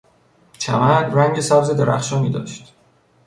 چمن 0.57 1.13
رنگ 1.13 1.39
سبز 1.41 1.69
درخشانی 1.71 2.29
داشت. 2.29 2.73